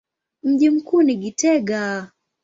Mji 0.43 0.69
mkuu 0.69 1.01
ni 1.03 1.15
Gitega. 1.15 2.11